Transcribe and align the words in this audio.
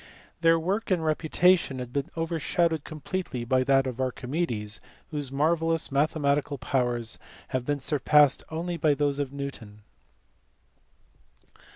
Their 0.39 0.57
work 0.59 0.89
and 0.89 1.05
reputation 1.05 1.77
has 1.77 1.89
been 1.89 2.09
overshadowed 2.17 2.83
completely 2.83 3.45
by 3.45 3.63
that 3.65 3.85
of 3.85 4.01
Archimedes 4.01 4.81
whose 5.11 5.31
marvellous 5.31 5.91
mathematical 5.91 6.57
powers 6.57 7.19
have 7.49 7.67
been 7.67 7.79
surpassed 7.79 8.43
only 8.49 8.77
by 8.77 8.95
those 8.95 9.19
of 9.19 9.31
Newton. 9.31 9.83